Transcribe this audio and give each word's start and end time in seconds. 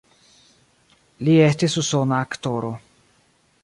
Li 1.27 1.37
estis 1.51 1.79
usona 1.85 2.21
aktoro. 2.29 2.77